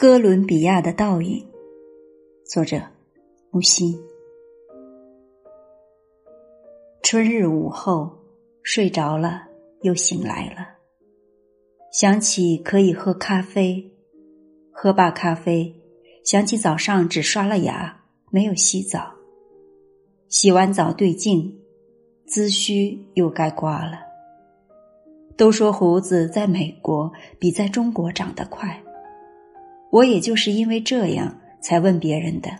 [0.00, 1.44] 哥伦比亚的倒影，
[2.44, 2.80] 作者
[3.50, 3.98] 木心。
[7.02, 8.08] 春日午后，
[8.62, 9.42] 睡着了
[9.80, 10.68] 又醒来了，
[11.90, 13.90] 想起可以喝咖啡，
[14.70, 15.74] 喝罢咖啡，
[16.24, 19.12] 想起早上只刷了牙，没有洗澡，
[20.28, 21.58] 洗完澡对镜，
[22.28, 23.98] 髭须又该刮了。
[25.36, 28.80] 都说胡子在美国比在中国长得快，
[29.90, 32.50] 我也就是因为这样才问别人的。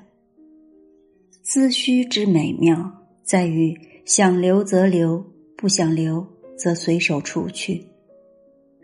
[1.44, 5.24] 髭须之美妙在于想留则留，
[5.56, 6.26] 不想留
[6.56, 7.86] 则随手除去，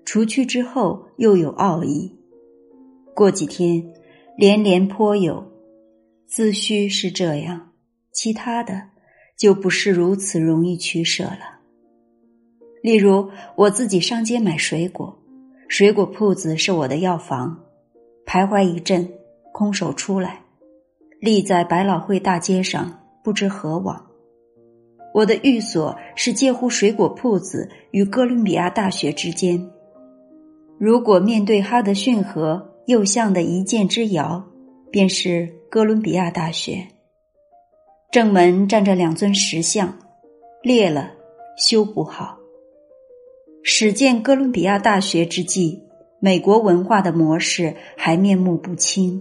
[0.04, 2.10] 除去之后又有奥义。
[3.14, 3.82] 过几天
[4.36, 5.52] 连连颇有，
[6.28, 7.72] 髭须是这样，
[8.12, 8.82] 其他的
[9.38, 11.60] 就不是如此容易取舍了。
[12.82, 15.18] 例如，我自己上街买水果，
[15.68, 17.63] 水果铺子是我的药房，
[18.26, 19.08] 徘徊一阵，
[19.52, 20.40] 空手出来，
[21.20, 24.04] 立在百老汇大街上，不知何往。
[25.12, 29.70] 我的寓所是介乎水果铺子与哥伦比亚大学之间。
[30.76, 34.44] 如果面对哈德逊河右向的一箭之遥，
[34.90, 36.84] 便是哥伦比亚大学。
[38.10, 39.96] 正门站着两尊石像，
[40.62, 41.12] 裂了，
[41.56, 42.36] 修补好。
[43.62, 45.83] 始建哥伦比亚大学之际，
[46.24, 49.20] 美国文化的模式还面目不清，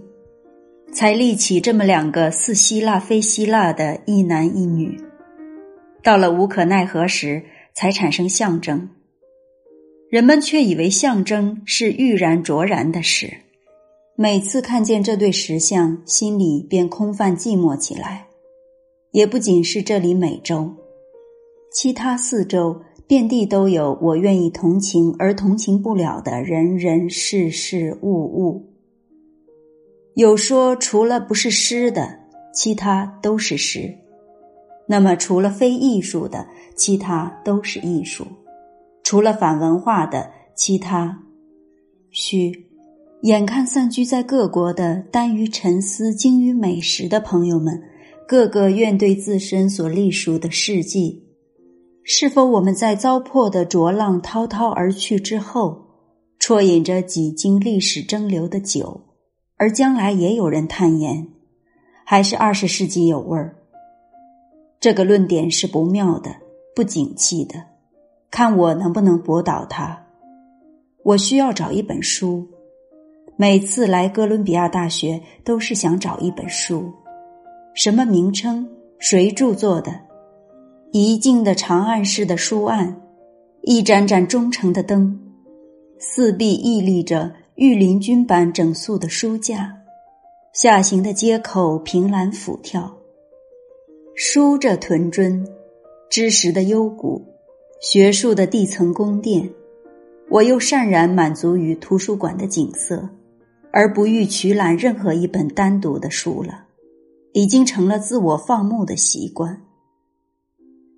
[0.90, 4.98] 才立起这么两个似希腊非希腊的一男一女。
[6.02, 7.42] 到了无可奈何时，
[7.74, 8.88] 才产生象征。
[10.08, 13.30] 人们却以为象征是欲然卓然的事。
[14.16, 18.28] 每次看见这对石像，心里便空泛寂寞起来。
[19.10, 20.74] 也不仅是这里美洲，
[21.70, 22.80] 其他四周。
[23.06, 28.70] 遍地都有我愿意同情而同情不了的人人事事物物。
[30.14, 32.20] 有说除了不是诗的，
[32.54, 33.98] 其他都是诗；
[34.86, 38.24] 那么除了非艺术的，其他都是艺术；
[39.02, 41.22] 除了反文化的，其他
[42.10, 42.66] 虚。
[43.22, 47.82] 眼看散居在各国的耽于沉思、精于美食的朋友们，
[48.28, 51.23] 个个愿对自身所隶属的事迹。
[52.06, 55.86] 是否我们在糟粕的浊浪滔滔而去之后，
[56.38, 59.00] 啜饮着几经历史蒸馏的酒，
[59.56, 61.26] 而将来也有人叹言，
[62.04, 63.56] 还是二十世纪有味儿？
[64.78, 66.30] 这个论点是不妙的，
[66.76, 67.54] 不景气的。
[68.30, 69.98] 看我能不能驳倒他。
[71.04, 72.46] 我需要找一本书，
[73.36, 76.92] 每次来哥伦比亚大学都是想找一本书，
[77.72, 78.68] 什么名称？
[78.98, 79.98] 谁著作的？
[80.96, 83.02] 一静的长案式的书案，
[83.62, 85.18] 一盏盏忠诚的灯，
[85.98, 89.74] 四壁屹立着御林军般整肃的书架，
[90.52, 92.88] 下行的街口凭栏俯眺，
[94.14, 95.44] 书着屯尊，
[96.08, 97.20] 知识的幽谷，
[97.80, 99.50] 学术的地层宫殿，
[100.30, 103.08] 我又善然满足于图书馆的景色，
[103.72, 106.66] 而不欲取览任何一本单独的书了，
[107.32, 109.60] 已经成了自我放牧的习惯。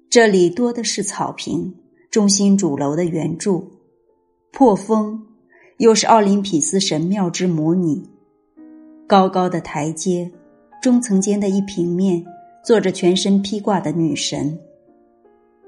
[0.09, 1.75] 这里多的是草坪，
[2.11, 3.72] 中心主楼的圆柱，
[4.53, 5.27] 破风，
[5.78, 8.09] 又是奥林匹斯神庙之模拟。
[9.09, 10.31] 高高的台阶，
[10.81, 12.25] 中层间的一平面，
[12.65, 14.59] 坐着全身披挂的女神。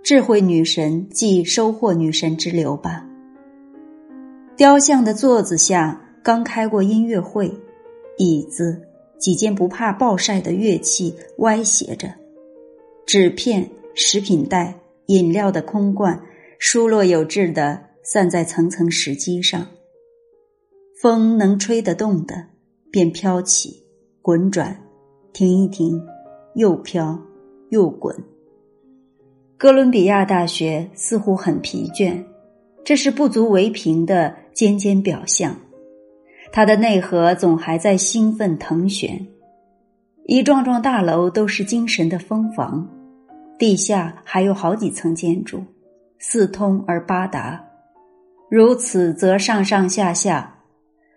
[0.03, 3.05] 智慧女神即收获女神之流吧。
[4.57, 7.53] 雕像的座子下刚开过音乐会，
[8.17, 8.81] 椅子
[9.19, 12.09] 几件不怕暴晒的乐器歪斜着，
[13.05, 13.69] 纸片。
[14.01, 14.73] 食品袋、
[15.07, 16.23] 饮料的空罐，
[16.61, 19.67] 疏落有致的散在层层石基上。
[21.03, 22.47] 风能吹得动的，
[22.93, 23.83] 便飘起、
[24.23, 24.81] 滚转，
[25.33, 26.01] 停一停，
[26.55, 27.21] 又飘
[27.71, 28.15] 又滚。
[29.57, 32.25] 哥伦比亚大学似乎很疲倦，
[32.85, 35.57] 这是不足为凭的尖尖表象。
[36.53, 39.27] 它的内核总还在兴奋腾旋，
[40.27, 42.89] 一幢幢大楼都是精神的蜂房。
[43.59, 45.65] 地下还有好几层建筑，
[46.21, 47.63] 四通而八达。
[48.49, 50.61] 如此则上上下下，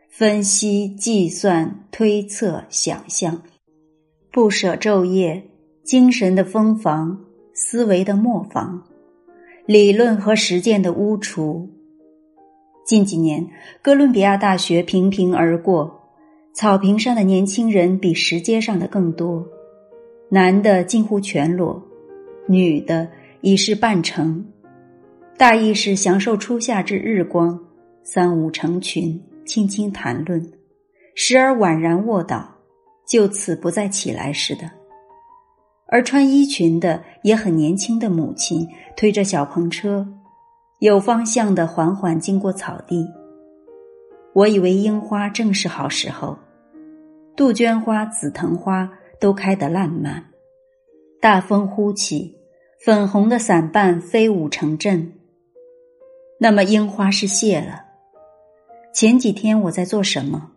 [0.10, 3.40] 分析、计算、推测、想象，
[4.32, 5.42] 不舍昼夜，
[5.84, 7.18] 精神的蜂房，
[7.54, 8.84] 思维的磨坊，
[9.68, 11.70] 理论和实践的屋厨。
[12.84, 13.48] 近几年，
[13.84, 16.10] 哥伦比亚大学平平而过，
[16.54, 19.46] 草坪上的年轻人比石阶上的更多，
[20.30, 21.82] 男的近乎全裸。
[22.52, 23.08] 女的
[23.40, 24.46] 已是半成，
[25.38, 27.58] 大意是享受初夏之日光，
[28.04, 30.52] 三五成群，轻轻谈论，
[31.16, 32.46] 时而宛然卧倒，
[33.08, 34.70] 就此不再起来似的。
[35.88, 38.68] 而穿衣裙的也很年轻的母亲
[38.98, 40.06] 推着小篷车，
[40.80, 43.08] 有方向的缓缓经过草地。
[44.34, 46.38] 我以为樱花正是好时候，
[47.36, 50.22] 杜鹃花、紫藤花都开得烂漫。
[51.22, 52.36] 大风呼起，
[52.84, 55.14] 粉红的伞瓣飞舞成阵。
[56.40, 57.86] 那么樱花是谢了。
[58.92, 60.52] 前几天我在做什么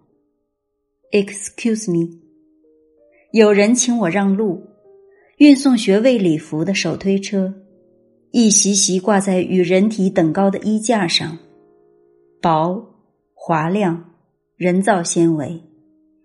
[1.12, 2.18] ？Excuse me，
[3.30, 4.66] 有人请我让路。
[5.36, 7.52] 运送学位礼服的手推车，
[8.30, 11.36] 一袭袭挂在与人体等高的衣架上，
[12.40, 12.82] 薄、
[13.34, 14.14] 滑亮，
[14.56, 15.60] 人造纤维，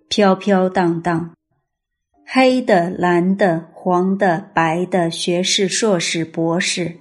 [0.07, 1.36] 飘飘荡荡，
[2.31, 6.96] 黑的、蓝的、黄的、白的，学士、硕士、博士。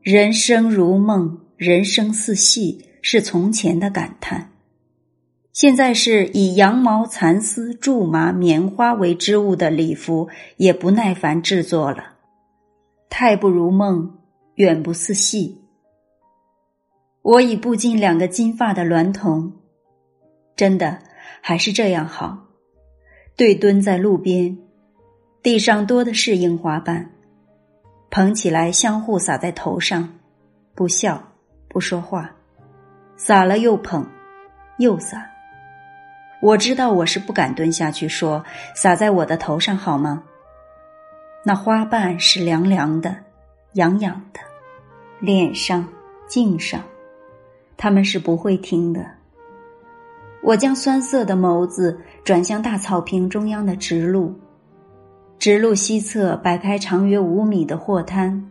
[0.00, 4.52] 人生如梦，人生似戏，是从前的感叹。
[5.52, 12.12] 现在是以羊毛、蚕丝、苎麻、棉花为织物的礼服，也不耐烦制作了，
[13.10, 14.18] 太不如梦，
[14.54, 15.62] 远不似戏。
[17.22, 19.52] 我已步进两个金发的娈童，
[20.54, 21.00] 真的
[21.40, 22.45] 还是这样好。
[23.36, 24.56] 对蹲在路边，
[25.42, 27.10] 地上多的是樱花瓣，
[28.08, 30.08] 捧起来相互撒在头上，
[30.74, 31.22] 不笑
[31.68, 32.34] 不说话，
[33.18, 34.06] 撒了又捧，
[34.78, 35.30] 又撒。
[36.40, 38.42] 我知道我是不敢蹲下去说，
[38.74, 40.22] 撒在我的头上好吗？
[41.44, 43.14] 那花瓣是凉凉的，
[43.74, 44.40] 痒痒的，
[45.20, 45.86] 脸上、
[46.26, 46.82] 颈上，
[47.76, 49.15] 他们是不会听的。
[50.42, 54.34] 我将酸涩的眸子转向大草坪中央的直路，
[55.38, 58.50] 直路西侧摆开长约五米的货摊，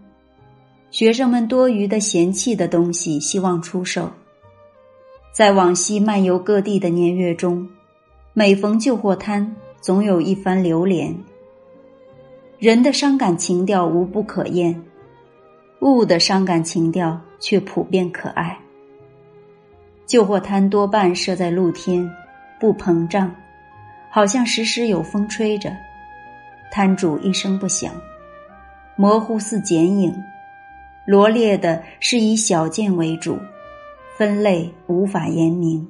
[0.92, 4.12] 学生们多余的嫌弃的东西希望出售。
[5.32, 7.68] 在往西漫游各地的年月中。
[8.38, 11.16] 每逢旧货摊，总有一番流连。
[12.60, 14.84] 人的伤感情调无不可厌，
[15.80, 18.60] 物的伤感情调却普遍可爱。
[20.08, 22.10] 旧货摊多半设在露天，
[22.60, 23.34] 不膨胀，
[24.10, 25.76] 好像时时有风吹着。
[26.72, 27.94] 摊主一声不响，
[28.96, 30.14] 模糊似剪影，
[31.06, 33.38] 罗列的是以小件为主，
[34.18, 35.88] 分类无法言明。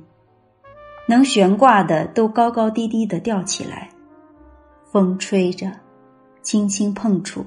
[1.07, 3.89] 能悬挂的都高高低低的吊起来，
[4.91, 5.71] 风吹着，
[6.41, 7.45] 轻轻碰触。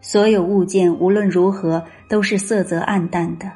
[0.00, 3.50] 所有物件无论如何都是色泽暗淡的，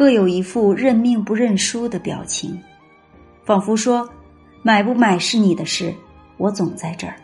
[0.00, 2.58] 各有一副认命不认输的表情，
[3.44, 4.08] 仿佛说
[4.64, 5.92] ：“买不买是你的事，
[6.38, 7.16] 我总在这儿。”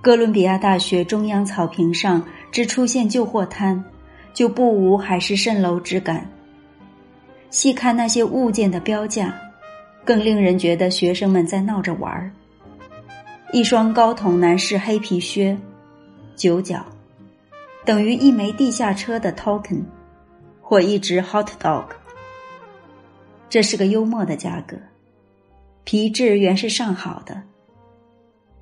[0.00, 3.84] 哥伦比亚大学中央草坪上只出现旧货摊，
[4.32, 6.26] 就不无海市蜃楼之感。
[7.50, 9.38] 细看那些物件的标价，
[10.06, 12.32] 更令人觉得学生们在闹着玩儿。
[13.52, 15.54] 一双高筒男士黑皮靴，
[16.36, 16.82] 九角，
[17.84, 19.82] 等于一枚地下车的 token，
[20.68, 21.86] 或一只 hot dog。
[23.48, 24.76] 这是个幽默的价格，
[25.84, 27.42] 皮质原是上好的。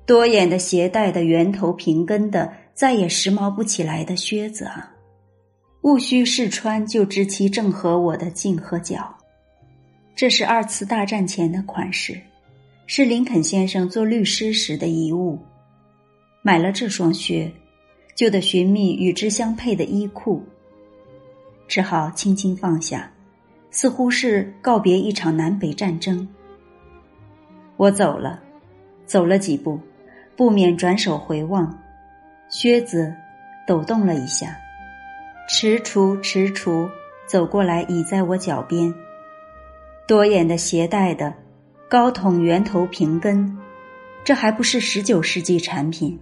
[0.05, 4.89] 多眼的鞋带的圆头平跟的，再也时髦不起来的靴子啊！
[5.81, 9.13] 毋需试穿就知其正合我的颈和脚。
[10.15, 12.17] 这是二次大战前的款式，
[12.85, 15.37] 是林肯先生做律师时的遗物。
[16.41, 17.51] 买了这双靴，
[18.15, 20.41] 就得寻觅与之相配的衣裤，
[21.67, 23.11] 只好轻轻放下，
[23.71, 26.27] 似乎是告别一场南北战争。
[27.75, 28.39] 我走了，
[29.05, 29.79] 走了几步，
[30.35, 31.77] 不免转手回望，
[32.49, 33.13] 靴子
[33.67, 34.57] 抖动了一下。
[35.49, 36.89] 踟蹰踟蹰
[37.25, 38.93] 走过来，倚在我脚边。
[40.07, 41.33] 多眼的鞋带的，
[41.89, 43.57] 高筒圆头平跟，
[44.23, 46.19] 这还不是十九世纪产品，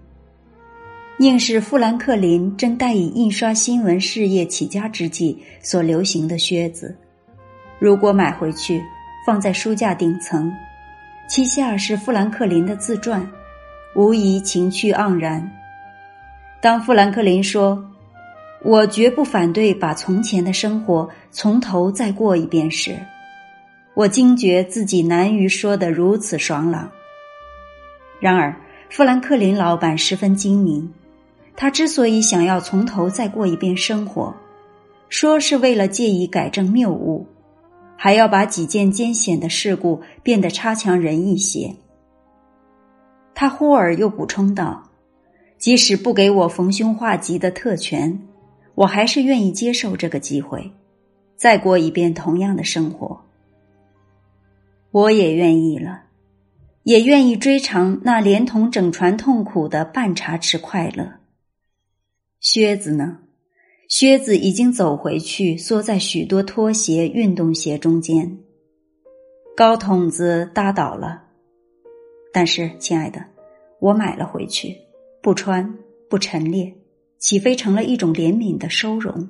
[1.19, 6.95] 应是富兰克林正待以印刷新闻事业起家之际所流行的靴子。
[7.79, 8.81] 如果买回去
[9.25, 10.51] 放在书架顶层，
[11.29, 13.25] 其下是富兰克林的自传，
[13.95, 15.49] 无疑情趣盎然。
[16.61, 17.83] 当富兰克林说。
[18.63, 22.97] 我绝不反对把从前的生活从头再过一遍时，
[23.93, 26.89] 我惊觉自己难于说得如此爽朗。
[28.19, 28.55] 然而，
[28.89, 30.91] 富兰克林老板十分精明，
[31.55, 34.35] 他之所以想要从头再过一遍生活，
[35.09, 37.25] 说是为了借以改正谬误，
[37.95, 41.73] 还要把几件艰险的事故变得差强人意些。
[43.33, 44.83] 他忽而又补充道
[45.57, 48.19] ：“即使不给我逢凶化吉的特权。”
[48.75, 50.69] 我还是愿意接受这个机会，
[51.37, 53.21] 再过一遍同样的生活。
[54.91, 56.01] 我也愿意了，
[56.83, 61.09] 也愿意追偿那连同整船痛苦的半茶匙快乐。
[62.47, 63.17] 靴子呢？
[63.89, 68.37] 靴子已经走回去，缩在许多拖鞋、运动鞋中间。
[69.57, 71.23] 高筒子搭倒了，
[72.31, 73.25] 但是，亲爱的，
[73.79, 74.77] 我买了回去，
[75.23, 75.75] 不穿，
[76.07, 76.71] 不陈列，
[77.17, 79.27] 岂非成了一种怜悯的收容？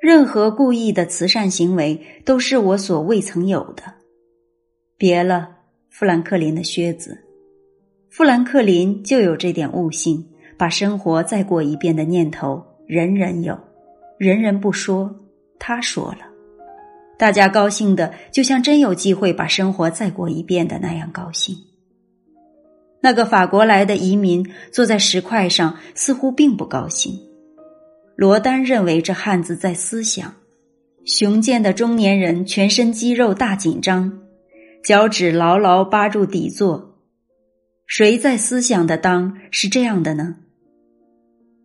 [0.00, 3.84] 任何故意的慈善行为，都是我所未曾有的。
[4.98, 5.48] 别了，
[5.90, 7.22] 富兰克林的靴子。
[8.10, 13.58] 富兰克林就有这点悟性，把生活再过一遍的念头，人人有，
[14.18, 15.14] 人人不说，
[15.58, 16.20] 他说了，
[17.18, 21.56] 大家高兴的就像真有机会把生活再过一遍的那样高兴。
[23.00, 27.14] 那个法国来的移民坐在石块上，似乎并不高兴。
[28.16, 30.34] 罗丹认为这汉子在思想。
[31.04, 34.20] 雄健的中年人全身肌肉大紧张。
[34.82, 36.96] 脚趾牢牢扒住底座，
[37.86, 40.36] 谁在思想的当是这样的呢？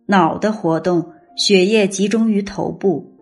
[0.06, 3.12] 脑的活动，血液集中于头部，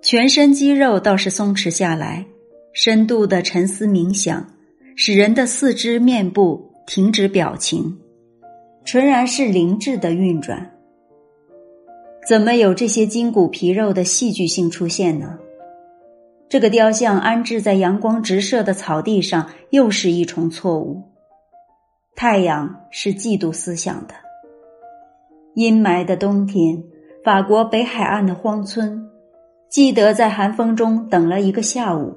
[0.00, 2.26] 全身肌肉倒是松弛下来，
[2.72, 4.46] 深度的沉思冥想，
[4.96, 7.98] 使人的四肢面部停止表情，
[8.84, 10.70] 纯然是灵智的运转。
[12.26, 15.38] 怎么有这些筋骨皮肉的戏剧性出现呢？
[16.48, 21.02] 这个雕像安置在阳光直射的草地上，又是一重错误。
[22.14, 24.14] 太阳是嫉妒思想的。
[25.54, 26.82] 阴霾的冬天，
[27.22, 29.10] 法国北海岸的荒村，
[29.68, 32.14] 记得在寒风中等了一个下午，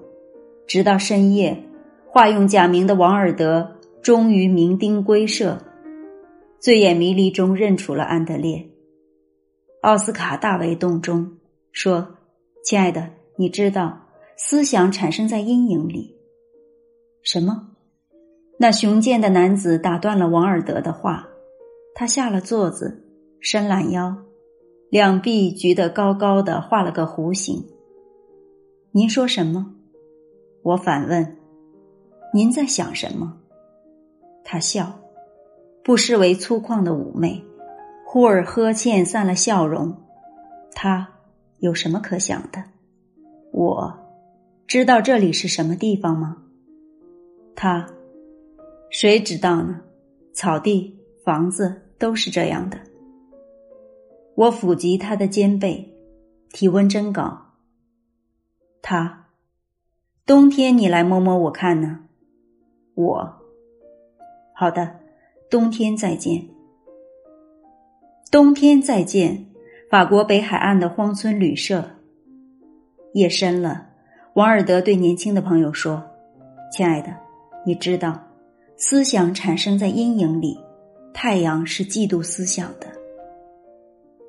[0.67, 1.61] 直到深夜，
[2.07, 5.57] 化用假名的王尔德终于酩酊归舍，
[6.59, 8.65] 醉眼迷离中认出了安德烈。
[9.81, 11.37] 奥斯卡大为动中，
[11.71, 12.07] 说
[12.63, 14.01] ：“亲爱的，你知道。”
[14.37, 16.13] 思想产生在阴影里。
[17.23, 17.69] 什么？
[18.59, 21.25] 那雄健的男子打断了王尔德的话。
[21.93, 23.04] 他下了座子，
[23.47, 24.17] 伸懒腰，
[24.89, 27.63] 两臂举得高高的，画了个弧形。
[28.89, 29.71] 您说什么？
[30.63, 31.37] 我反问。
[32.33, 33.37] 您在想什么？
[34.43, 34.99] 他笑，
[35.83, 37.39] 不失为粗犷的妩媚。
[38.03, 39.95] 忽而呵欠散了笑容。
[40.73, 41.07] 他
[41.59, 42.63] 有什么可想的？
[43.51, 43.95] 我。
[44.65, 46.35] 知道这里是什么地方吗？
[47.55, 47.87] 他，
[48.89, 49.81] 谁知道呢？
[50.33, 52.79] 草地、房子都是这样的。
[54.35, 55.93] 我抚及他的肩背，
[56.51, 57.53] 体温真高。
[58.81, 59.27] 他，
[60.25, 62.01] 冬天你来摸摸我看呢。
[62.95, 63.33] 我，
[64.53, 64.99] 好的，
[65.49, 66.47] 冬天再见。
[68.29, 69.47] 冬天再见，
[69.89, 71.91] 法国北海岸的荒村旅社。
[73.13, 73.87] 夜深了。
[74.33, 76.03] 王尔德对年轻的朋友说
[76.69, 77.15] ：“亲爱的，
[77.65, 78.21] 你知道，
[78.75, 80.59] 思想产生在阴影里。
[81.13, 82.87] 太阳是嫉妒思想的。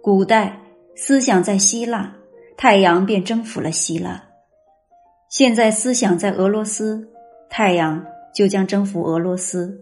[0.07, 0.61] 古代
[0.95, 2.15] 思想在希腊，
[2.57, 4.23] 太阳便征服了希腊。
[5.29, 7.09] 现在思想在俄罗斯，
[7.51, 9.81] 太阳就将征服俄罗斯。”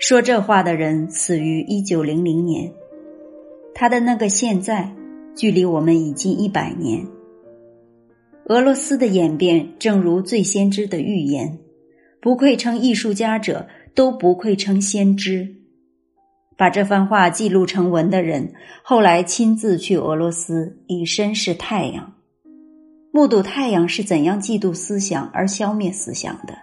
[0.00, 2.72] 说这话的人死于一九零零年，
[3.76, 4.92] 他的那个现在，
[5.36, 7.06] 距离我们已经一百年。
[8.46, 11.60] 俄罗斯的演变，正如最先知的预言，
[12.20, 15.57] 不愧称艺术家者，都不愧称先知。
[16.58, 22.12] 把这番话记录成文的人，后来亲自去俄罗斯，以身试太阳，
[23.12, 26.58] 目睹太阳是怎样嫉妒思想而消灭思想的。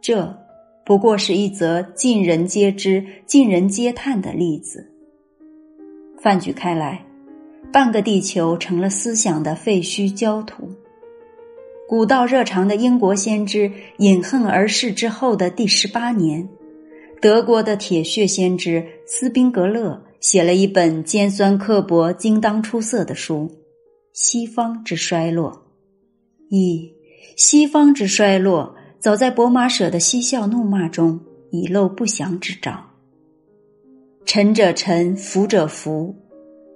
[0.00, 0.38] 这
[0.84, 4.92] 不过是一则尽人皆知、尽人皆叹的例子。
[6.20, 7.02] 泛举开来。
[7.72, 10.70] 半个地球成了思想的废墟焦土。
[11.88, 16.48] 古道热肠的英国先知饮恨而逝之后的第十八年，
[17.20, 23.48] 德国的铁血先知斯宾格勒写了一本尖酸刻薄、精当出色的书
[24.12, 25.50] 《西方之衰落》。
[26.50, 26.92] 一
[27.36, 31.18] 西方之衰落，早在博马舍的嬉笑怒骂中
[31.50, 32.84] 已露不祥之兆。
[34.24, 36.14] 沉者沉，浮者浮。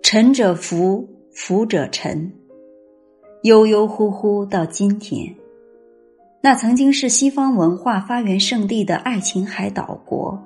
[0.02, 2.32] 沉者浮，浮者沉，
[3.42, 5.35] 悠悠乎乎到今天，
[6.42, 10.42] 那曾经是西方文化发源圣地的爱琴海岛国，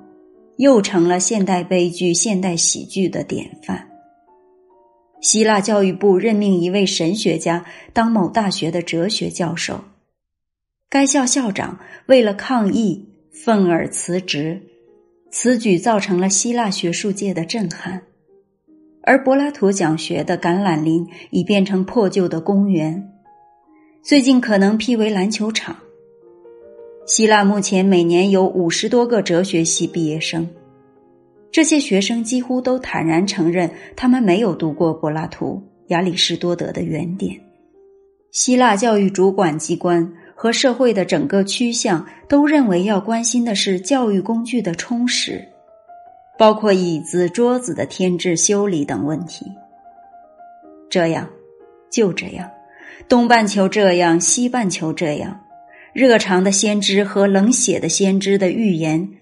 [0.57, 3.87] 又成了现代悲剧、现代喜剧的典范。
[5.21, 9.85] 希腊教育部任命一位神学家当某大学的哲学教授，
[10.89, 14.61] 该校校长为了抗议愤而辞职，
[15.31, 18.01] 此举造成了希腊学术界的震撼。
[19.01, 23.11] 而柏拉图讲学的橄榄林已变成破旧的公园，
[24.03, 25.75] 最近可能辟为篮球场。
[27.05, 30.49] 希腊目前每年有五十多个哲学系毕业生，
[31.51, 37.39] 这些学生几乎都坦然承认，他们没有读过柏拉图、亚里士多德的原点。
[38.31, 45.47] 希腊教育主管机关和社会的整个趋向都认为要关心的是教育工具的充实，
[46.39, 49.45] 包括椅子、桌子的添置、修理等问题。
[50.89, 51.29] 这样，
[51.91, 52.49] 就这样，
[53.07, 55.39] 东半球这样，西半球这样。
[55.95, 59.13] 热肠的先知和冷血的先知的预言，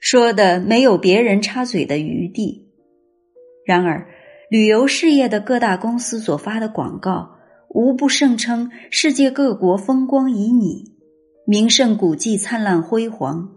[0.00, 2.66] 说的没有别人插嘴的余地。
[3.64, 4.08] 然而，
[4.50, 7.30] 旅游事业的各大公司所发的广告，
[7.68, 10.84] 无不声称世界各国风光旖旎，
[11.46, 13.48] 名胜古迹灿烂辉煌，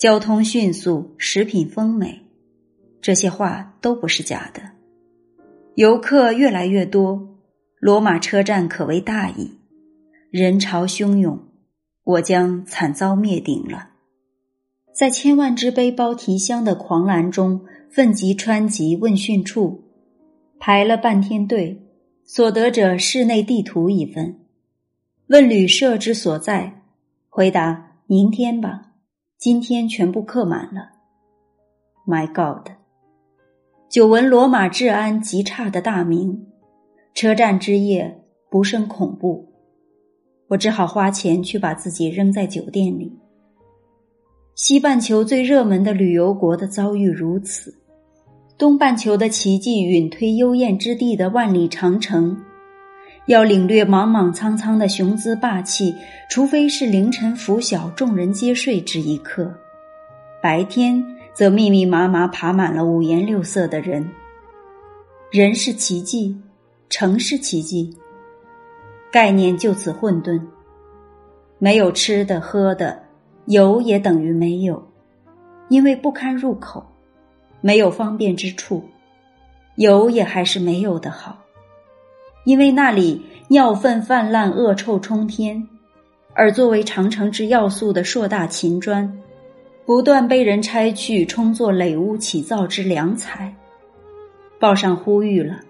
[0.00, 2.20] 交通迅速，食品丰美。
[3.00, 4.60] 这些话都不是假的。
[5.76, 7.38] 游客越来越多，
[7.78, 9.52] 罗马车站可谓大矣，
[10.32, 11.38] 人潮汹涌。
[12.04, 13.90] 我将惨遭灭顶了，
[14.92, 19.84] 在千万只背包提箱的狂澜中，奋楫川籍问讯处
[20.58, 21.80] 排了半天队，
[22.24, 24.40] 所得者室内地图一份，
[25.28, 26.82] 问旅社之所在，
[27.28, 28.94] 回答明天吧，
[29.38, 30.90] 今天全部客满了。
[32.04, 32.72] My God！
[33.88, 36.48] 久闻罗马治安极差的大名，
[37.14, 39.51] 车站之夜不胜恐怖。
[40.52, 43.10] 我只好花钱去把自己扔在酒店里。
[44.54, 47.74] 西半球最热门的旅游国的遭遇如此，
[48.58, 52.36] 东半球的奇迹陨推幽燕之地的万里长城，
[53.24, 55.94] 要领略莽莽苍苍的雄姿霸气，
[56.28, 59.50] 除非是凌晨拂晓众人皆睡之一刻，
[60.42, 64.06] 白天则密密麻麻爬满了五颜六色的人。
[65.30, 66.36] 人是奇迹，
[66.90, 67.96] 城是奇迹。
[69.12, 70.40] 概念就此混沌，
[71.58, 73.02] 没有吃的喝的，
[73.44, 74.82] 有也等于没有，
[75.68, 76.82] 因为不堪入口，
[77.60, 78.82] 没有方便之处，
[79.76, 81.36] 有也还是没有的好，
[82.46, 85.68] 因为那里尿粪泛滥，恶臭冲天，
[86.32, 89.20] 而作为长城之要素的硕大秦砖，
[89.84, 93.54] 不断被人拆去，充作垒屋起造之良材。
[94.58, 95.60] 报上呼吁了。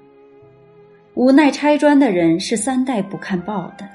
[1.15, 3.87] 无奈拆砖的人是三代不看报的。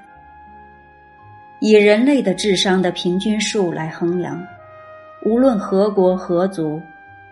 [1.59, 4.39] 以人类的智商的平均数来衡量，
[5.25, 6.79] 无论何国何族，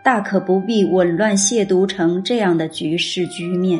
[0.03, 3.79] 大可不必紊乱亵渎成这样的局势局面。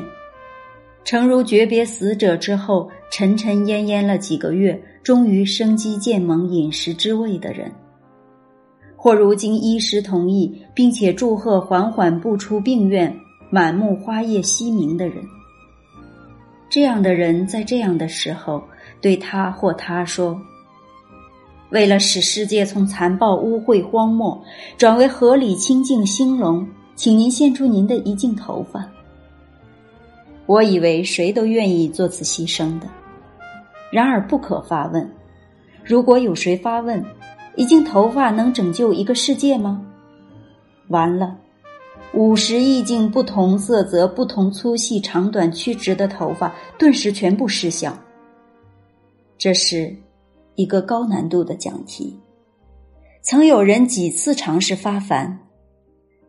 [1.04, 7.68] 诚如诀别死者之后，沉沉淹淹了几个月，终于生机渐萌，饮食之味的人；
[8.96, 13.12] 或如今医师同意，并且祝贺缓缓步出病院，
[13.50, 15.24] 满目花叶西明的人。
[16.76, 18.62] 这样的人在这样的时候
[19.00, 20.38] 对他或他说
[21.72, 24.44] ：“为了使世界从残暴、污秽、荒漠
[24.78, 28.86] 转为合理、清净、兴隆，请您献出您的一茎头发。”
[30.48, 32.88] 我以为谁都愿意做此牺牲的。
[33.90, 35.10] 然而不可发问：
[35.82, 37.02] 如果有谁发问，
[37.56, 39.82] 一茎头发能拯救一个世界吗？
[40.90, 41.38] 完了。
[42.16, 47.98] 五十亿茎不同色泽、不同粗细、长短、曲直的头发，顿时全部失效。
[49.38, 49.94] 这是
[50.56, 52.18] 一个高难度的讲题。
[53.22, 55.40] 曾有人几次尝试发凡，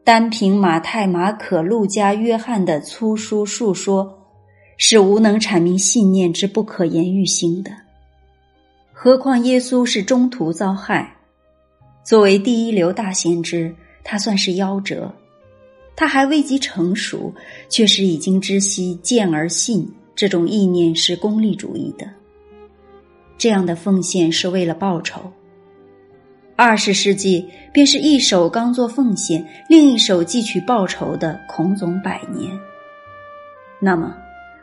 [0.03, 4.13] 单凭马太、马可、路加、约翰的粗疏述说，
[4.77, 7.71] 是无能阐明信念之不可言喻性的。
[8.93, 11.17] 何况耶稣是中途遭害，
[12.03, 13.73] 作为第一流大先知，
[14.03, 15.15] 他算是夭折。
[15.97, 17.35] 他还未及成熟，
[17.71, 22.07] 却是已经知悉见而信这种意念是功利主义的。
[23.39, 25.21] 这样的奉献是为了报仇。
[26.55, 32.51] 二十世纪便是一手刚做奉献，另一手汲取报酬的孔总百年。
[33.79, 34.17] 那么，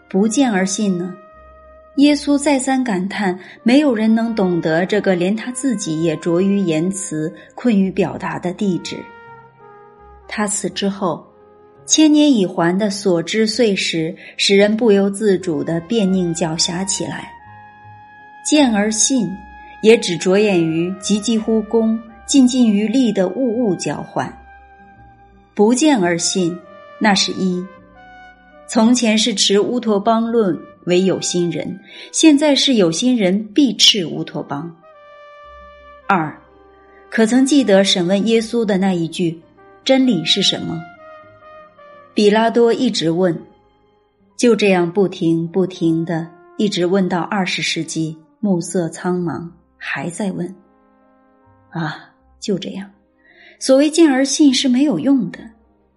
[0.10, 1.13] 不见而信呢？
[1.98, 8.98] 耶稣再三感叹，没有人能懂得这个连他自己也拙于言辞、困于表达的地址。
[10.27, 11.25] 他死之后，
[11.86, 17.29] 千年已还的所知碎石，使人不由自主的变佞狡黠起来。
[18.45, 19.29] 见而信，
[19.81, 24.27] 也只着眼于急急乎功、尽尽于利的物物交换；
[25.53, 26.57] 不见而信，
[26.99, 27.65] 那是一。
[28.67, 31.79] 从前是持乌托邦论为有心人，
[32.12, 34.75] 现在是有心人必斥乌托邦。
[36.07, 36.36] 二，
[37.09, 39.39] 可曾记得审问耶稣的那一句？
[39.84, 40.82] 真理是什么？
[42.13, 43.38] 比拉多一直问，
[44.38, 50.56] 就这样不停不停的，一直问到二十世纪，暮色苍茫，还在问。
[51.69, 52.89] 啊，就这样。
[53.60, 55.39] 所谓见而信是没有用的，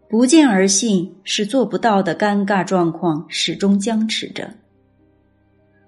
[0.08, 2.16] 不见而信是做不到的。
[2.16, 4.54] 尴尬状况始终僵持着。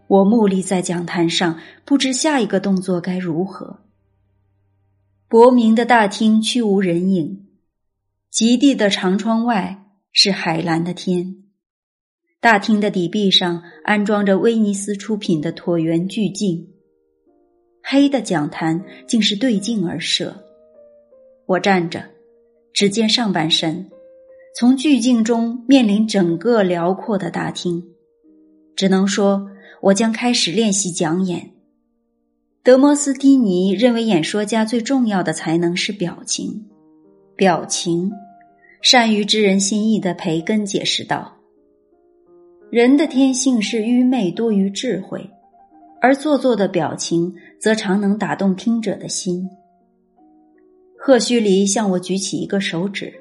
[0.07, 3.79] 我目立在讲坛上，不知下一个动作该如何。
[5.29, 7.48] 薄明的大厅去无人影，
[8.31, 11.45] 极地的长窗外是海蓝的天。
[12.41, 16.69] 大厅的底壁上安装着威尼斯出品的椭圆巨镜，
[17.83, 20.45] 黑的讲坛竟是对镜而设。
[21.47, 22.05] 我站着，
[22.73, 23.91] 只见上半身，
[24.55, 27.83] 从巨镜中面临整个辽阔的大厅。
[28.77, 29.49] 只能说，
[29.81, 31.51] 我将开始练习讲演。
[32.62, 36.69] 德摩斯蒂尼认为，演说家最重要的才能是表情。
[37.38, 38.11] 表情，
[38.83, 41.37] 善于知人心意的培根解释道
[42.68, 45.24] ：“人的天性是愚昧多于智慧，
[46.01, 49.48] 而做作的表情则常能打动听者的心。”
[50.98, 53.14] 赫胥黎向我举起一个手指。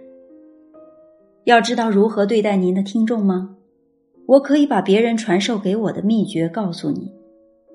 [1.43, 3.55] 要知道如何对待您的听众吗？
[4.25, 7.13] 我可以把别人传授给我的秘诀告诉你。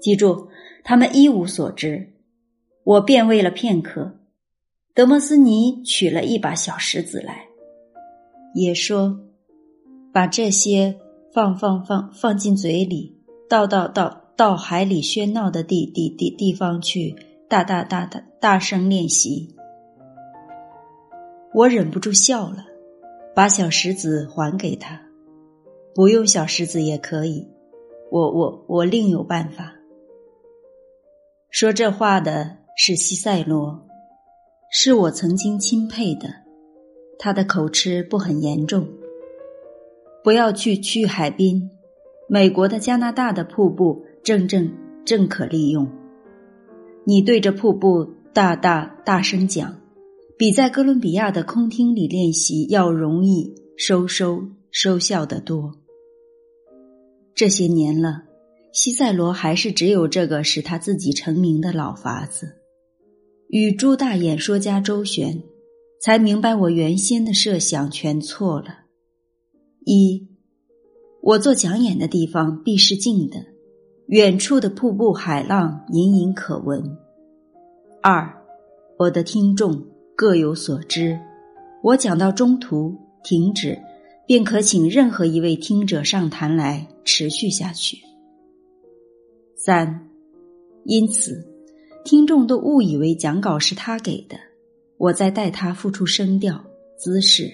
[0.01, 0.49] 记住，
[0.83, 2.15] 他们一无所知。
[2.83, 4.19] 我变为了片刻。
[4.95, 7.47] 德莫斯尼取了一把小石子来，
[8.55, 9.19] 也说
[10.13, 10.95] ：“把这些
[11.33, 13.17] 放放放放进嘴里，
[13.49, 17.17] 到到到到海里喧闹的地地地地方去，
[17.49, 19.57] 大大大大大声练习。”
[21.55, 22.67] 我忍不住笑了，
[23.35, 25.01] 把小石子还给他。
[25.95, 27.49] 不用小石子也可以，
[28.11, 29.73] 我我我另有办法。
[31.49, 33.87] 说这话的是西塞罗，
[34.75, 36.31] 是我曾经钦佩的。
[37.19, 38.89] 他的口吃不很严重。
[40.25, 41.71] 不要去去海滨，
[42.27, 44.73] 美国的、加拿大的瀑布正正
[45.05, 45.87] 正可利用。
[47.05, 49.79] 你对着瀑布大大大声讲。
[50.39, 55.73] 比在哥伦比亚的空厅里练习要容易收收收效得多。
[57.35, 58.25] 这些年了，
[58.73, 62.57] 西塞罗还是只有这个使他自己成名的老法子。
[63.53, 65.43] 与诸大演说家周旋，
[66.01, 68.87] 才明白我原先的设想全错了。
[69.85, 70.27] 一，
[71.21, 73.45] 我做讲演的地方必是静的，
[74.07, 76.97] 远处的瀑布海浪隐隐可闻。
[78.03, 78.43] 二，
[78.99, 79.87] 我的听众。
[80.15, 81.19] 各有所知，
[81.83, 83.77] 我讲到中途停止，
[84.27, 87.99] 便可请任何一位听者上台来持续下去。
[89.57, 90.09] 三，
[90.85, 91.45] 因此，
[92.05, 94.37] 听众都误以为讲稿是他给的，
[94.99, 96.65] 我在代他付出声调、
[96.99, 97.49] 姿势，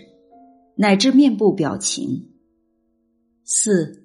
[0.75, 2.31] 乃至面部表情。
[3.45, 4.05] 四，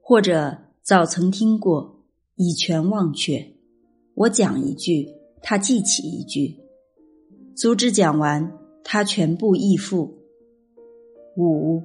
[0.00, 2.04] 或者早曾听过，
[2.36, 3.54] 以全忘却。
[4.14, 5.08] 我讲一句，
[5.42, 6.56] 他记起一句。
[7.54, 8.50] 组织讲完，
[8.82, 10.18] 他全部义付。
[11.36, 11.82] 五，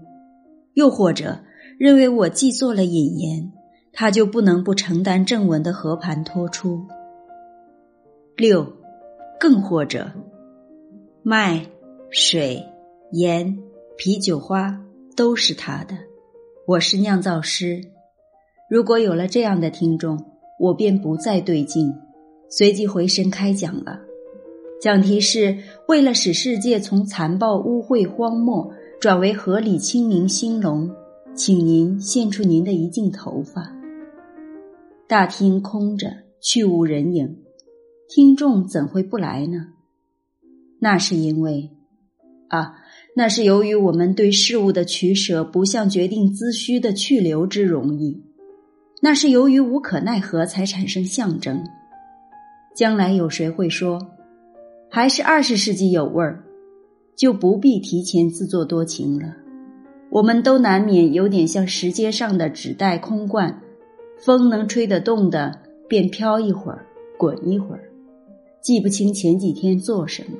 [0.74, 1.40] 又或者
[1.78, 3.52] 认为我既做了引言，
[3.92, 6.86] 他就不能不承担正文的和盘托出。
[8.38, 8.72] 六，
[9.40, 10.12] 更或者，
[11.24, 11.66] 麦、
[12.12, 12.64] 水、
[13.12, 13.58] 盐、
[13.98, 14.80] 啤酒花
[15.16, 15.96] 都是他的，
[16.68, 17.82] 我是酿造师。
[18.70, 20.24] 如果有了这样的听众，
[20.60, 21.92] 我便不再对镜，
[22.48, 24.00] 随即回身开讲了。
[24.80, 28.72] 讲题是为了使世界从残暴、污秽、荒漠
[29.02, 30.88] 转为合理、清明、兴隆，
[31.34, 33.76] 请您献出您的一茎头发。
[35.08, 37.36] 大厅空着，去无人影，
[38.10, 39.68] 听众怎会不来呢？
[40.80, 41.72] 那是因为，
[42.48, 42.76] 啊，
[43.16, 48.24] 那是由于我们对事物的取舍不像决定资需的去留之容易，
[49.02, 51.62] 那是由于无可奈何才产生象征。
[52.76, 54.00] 将来有谁会说？
[54.90, 56.44] 还是二十世纪有味儿，
[57.18, 59.36] 就不必提前自作多情了。
[60.10, 63.60] 我们都难免有点像石阶上的纸袋空罐，
[64.18, 66.86] 风能吹得动的便飘一会儿，
[67.18, 67.87] 滚一会儿，
[68.68, 70.38] 记不清前几天做什么。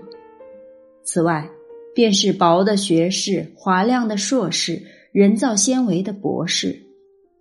[1.06, 1.50] 此外，
[1.96, 6.78] 便是薄的学士、华亮的硕士、人造纤维的博士，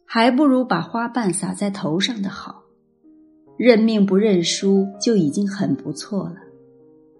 [0.05, 2.62] 还不如把花瓣撒在头上的好。
[3.57, 6.37] 认命不认输就已经很不错了。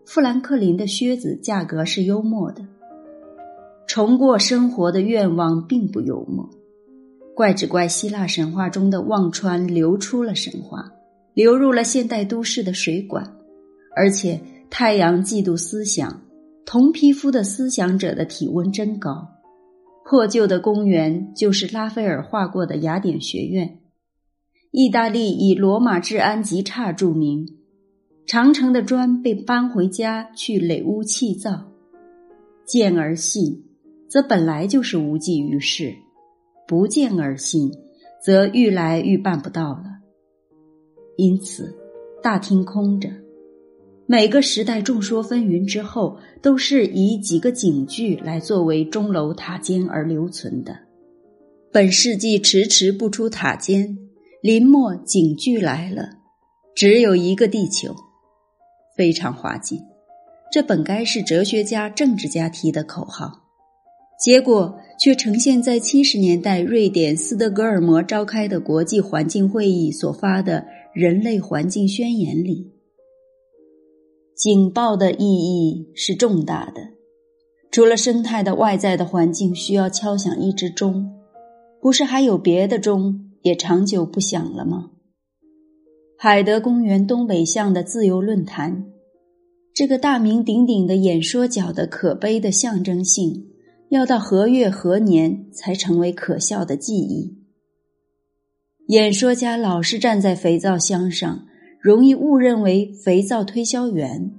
[0.05, 2.65] 富兰克林的靴子价格是幽默的，
[3.89, 6.49] 重过生活的愿望并不幽默。
[7.35, 10.93] 怪只怪希腊神话中的忘川流出了神话，
[11.35, 13.36] 流入了现代都市的水管，
[13.97, 16.23] 而且太阳嫉妒思想，
[16.67, 19.27] 同皮肤的思想者的体温真高。
[20.05, 23.81] 破旧的公园就是拉斐尔画过的雅典学院。
[24.71, 27.57] 意大利以罗马治安极差著名。
[28.27, 31.73] 长城的砖被搬回家去垒屋砌造。
[32.67, 33.65] 见而信，
[34.09, 35.93] 则本来就是无济于事；
[36.67, 37.73] 不见而信，
[38.23, 39.85] 则愈来愈办不到了。
[41.17, 41.75] 因此，
[42.23, 43.09] 大厅空着。
[44.09, 50.77] 每个时代众说纷纭之后，都是以几个警句来作为钟楼塔尖而留存的。
[51.73, 53.99] 本世纪迟迟不出塔尖，
[54.41, 56.11] 临末警句来了，
[56.77, 57.97] 只有一个地球，
[58.97, 59.81] 非常滑稽。
[60.53, 63.43] 这本该是哲学家、政治家提的口号，
[64.25, 70.61] 结果却呈现在七十年代瑞典斯德哥尔摩召开的国际环境会议所发的
[70.93, 72.76] 《人类环境宣言》里。
[74.37, 76.91] 警报的意义是重大的，
[77.71, 81.11] 除了生态的外在的环境需要敲响一支钟，
[81.81, 84.91] 不是还有别的钟也长久不响了吗？
[86.19, 88.85] 海德公园东北向的自由论坛。
[89.73, 93.47] 这个大名鼎鼎的演说角的可悲的象征性，
[93.89, 97.39] 要到何月何年才成为可笑的记忆？
[98.89, 101.47] 演说家老是站在肥皂箱上，
[101.81, 104.39] 容易误认为肥皂推销员。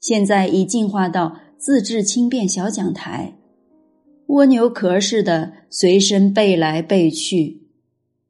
[0.00, 3.38] 现在已进化到自制轻便小讲台，
[4.26, 7.68] 蜗牛壳似的随身背来背去。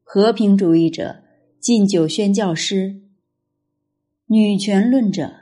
[0.03, 1.23] 和平主义者、
[1.59, 3.01] 禁酒宣教师、
[4.27, 5.33] 女权论者。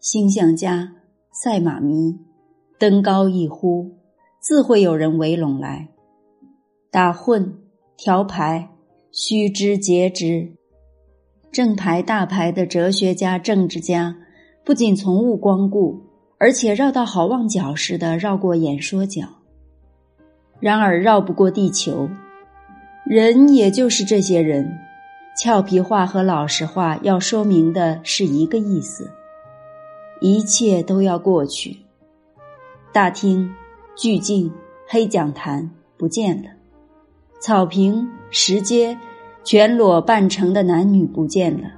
[0.00, 0.94] 星象家、
[1.30, 2.18] 赛马迷，
[2.76, 4.00] 登高一呼，
[4.40, 5.90] 自会有人围拢来
[6.90, 7.56] 打混、
[7.96, 8.68] 调牌、
[9.12, 10.56] 虚之截之。
[11.52, 14.16] 正牌大牌的哲学家、政治家，
[14.64, 16.00] 不仅从勿光顾，
[16.38, 19.24] 而且绕到好望角似的绕过演说角。
[20.60, 22.08] 然而绕不过地球，
[23.04, 24.78] 人也就是这些人，
[25.36, 29.10] 俏皮话和老实话要说明的是一个意思。
[30.22, 31.76] 一切都要过去。
[32.92, 33.52] 大厅、
[33.94, 34.50] 巨镜、
[34.86, 36.48] 黑讲坛不见了，
[37.40, 38.96] 草坪、石阶、
[39.44, 41.70] 全裸半成的男女不见了。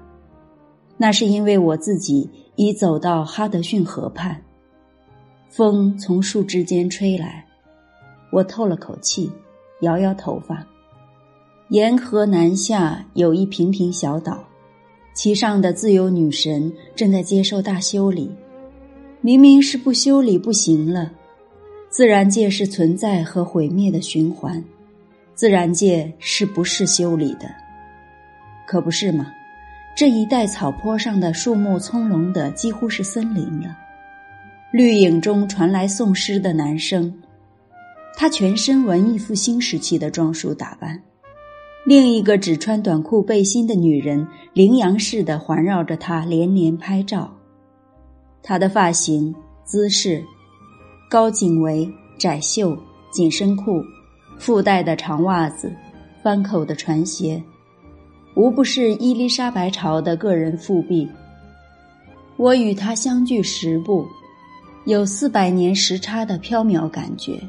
[0.97, 4.41] 那是因为我自己已走到哈德逊河畔。
[5.49, 7.45] 风从树枝间吹来，
[8.31, 9.31] 我透了口气，
[9.81, 10.67] 摇摇头发。
[11.69, 14.45] 沿河南下有一平平小岛。
[15.15, 18.29] 其上的自由女神正在接受大修理，
[19.21, 21.13] 明明是不修理不行了。
[21.89, 24.63] 自然界是存在和毁灭的循环，
[25.35, 27.49] 自然界是不是修理的？
[28.67, 29.33] 可不是吗？
[29.97, 33.77] 这一带草坡上的树木葱茏的几乎是森林了。
[34.73, 37.13] 绿影中传来诵诗的男声，
[38.17, 41.01] 他全身文艺复兴时期的装束打扮。
[41.87, 47.33] 另一个只穿短裤背心的女人，羚羊似的环绕着他，连连拍照。
[48.43, 50.25] 她的发型、姿势，
[51.11, 52.77] 高颈围、窄袖、
[53.13, 53.81] 紧身裤，
[54.39, 55.73] 附带的长袜子，
[56.23, 57.43] 翻口的船鞋，
[58.35, 61.09] 无不是伊丽莎白朝的个人复辟。
[62.37, 64.07] 我与他相距十步，
[64.87, 67.41] 有四百年时差的飘渺感觉，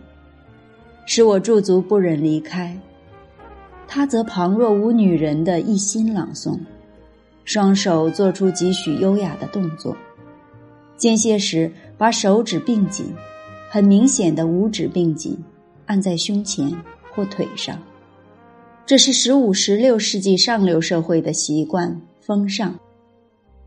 [1.06, 2.78] 使我驻足不忍离开。
[3.88, 6.60] 他则旁若无女人的一心朗诵，
[7.44, 9.96] 双手做出几许优雅的动作，
[10.98, 13.06] 间歇时把手指并紧，
[13.70, 15.38] 很明显的五指并紧，
[15.86, 16.72] 按在胸前
[17.14, 17.82] 或腿上。
[18.86, 22.78] 这是十五、十六世纪上流社会的习惯风尚。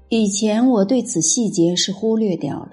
[0.09, 2.70] 以前我对此细节是忽略掉了，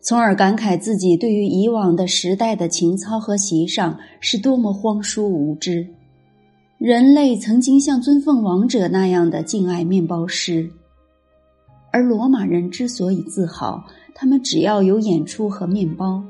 [0.00, 5.86] 从而感慨自己对于以往的时代的情操和习尚是多么荒疏无知。
[6.78, 10.70] 人类曾经像尊奉王者那样的敬爱面包师，
[11.90, 16.22] 而罗马人之所以自豪，他们只要有演出和面包；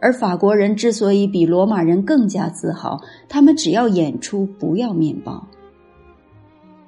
[0.00, 5.46] 而法国人之所以比罗马人更加自豪，他们只要演出不要面包。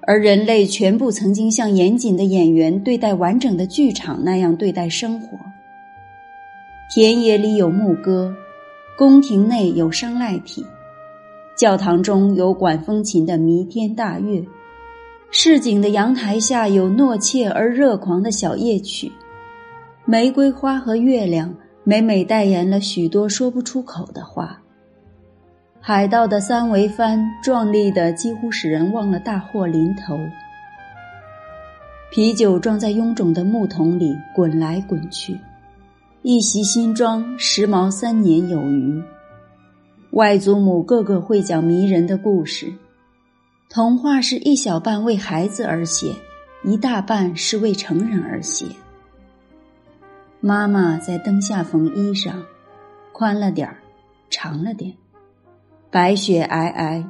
[0.04, 5.38] 而人类全部曾经像严谨的演员对待完整的剧场那样对待生活。
[6.92, 8.34] 田野里有牧歌，
[8.98, 10.66] 宫廷内有商赖体。
[11.54, 14.44] 教堂中有管风琴的弥天大乐，
[15.30, 19.12] 市井的阳台下有懦怯而热狂的小夜曲，
[20.04, 24.60] 玫瑰花和月亮每每代言了许多说不出口的话。
[25.80, 30.16] 海盗的三桅帆壮丽的几乎使人忘了大祸临头。
[32.12, 35.36] 啤酒装在臃肿的木桶里滚来滚去，
[36.22, 39.02] 一袭新装时髦三年有余。
[40.10, 42.72] 外祖母个个会讲迷人的故事，
[43.68, 46.14] 童话是一小半为孩子而写，
[46.62, 48.66] 一大半是为成人而写。
[50.44, 52.34] 妈妈在灯下缝衣裳，
[53.12, 53.80] 宽了点儿，
[54.28, 54.92] 长了点。
[55.88, 57.06] 白雪皑皑，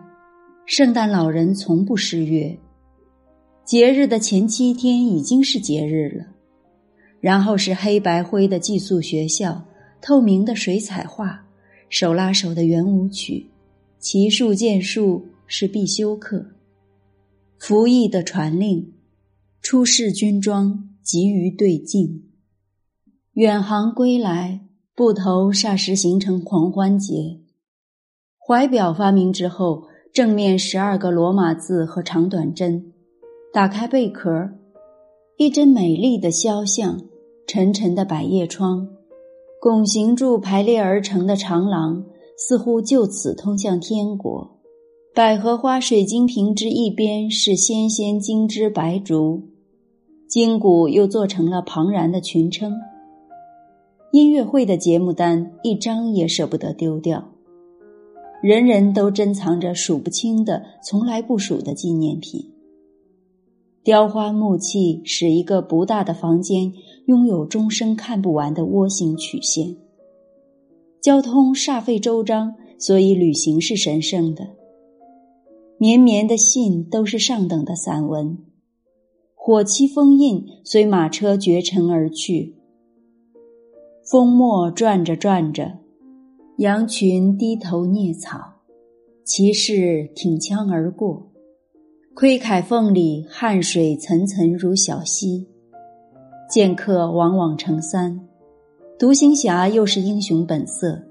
[0.66, 2.54] 圣诞老人从不失约。
[3.64, 6.26] 节日的前七天已经是节日了，
[7.20, 9.64] 然后是黑白灰的寄宿学校，
[10.02, 11.42] 透明的水彩画，
[11.88, 13.46] 手拉手的圆舞曲，
[13.98, 16.44] 骑术剑术是必修课。
[17.58, 18.92] 服役的传令，
[19.62, 22.24] 出示军装，急于对镜。
[23.34, 24.60] 远航归来，
[24.94, 27.40] 布头霎时形成狂欢节。
[28.38, 32.92] 怀表发明之后，正面十二个罗马字和长短针。
[33.50, 34.50] 打开贝壳，
[35.38, 37.00] 一帧美丽的肖像，
[37.46, 38.86] 沉沉的百叶窗，
[39.58, 42.04] 拱形柱排列而成的长廊，
[42.36, 44.60] 似乎就此通向天国。
[45.14, 49.48] 百合花水晶瓶之一边是纤纤精枝白竹，
[50.28, 52.74] 筋骨又做成了庞然的群称。
[54.12, 57.32] 音乐会的节目单一张也舍不得丢掉，
[58.42, 62.52] 人人都珍藏着数不清的、从来不数的纪念品。
[63.82, 66.74] 雕花木器使一个不大的房间
[67.06, 69.74] 拥有终生看不完的窝形曲线。
[71.00, 74.46] 交通煞费周章，所以旅行是神圣的。
[75.78, 78.36] 绵绵的信都是上等的散文。
[79.34, 82.58] 火漆封印，随马车绝尘而去。
[84.12, 85.72] 风墨转着转着，
[86.58, 88.38] 羊群低头啮草，
[89.24, 91.30] 骑士挺枪而过，
[92.12, 95.48] 盔铠缝里汗水层层如小溪，
[96.50, 98.20] 剑客往往成三，
[98.98, 101.02] 独行侠又是英雄本色。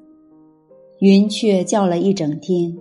[0.99, 2.77] 云雀叫了一整天，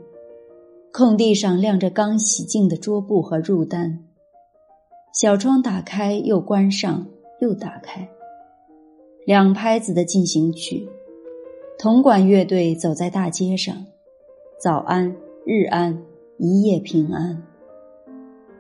[0.93, 3.99] 空地上晾着刚洗净的桌布和褥单，
[5.15, 7.07] 小窗打开又关上，
[7.41, 8.07] 又打开。
[9.27, 10.89] 两拍子的进行曲，
[11.79, 13.75] 铜管乐队走在大街上。
[14.59, 16.03] 早安，日安，
[16.39, 17.43] 一夜平安。